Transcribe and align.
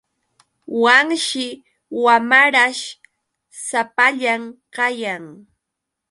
Wanshi 0.83 1.45
wamarash 2.03 2.85
sapallan 3.65 4.43
kayan. 4.75 5.25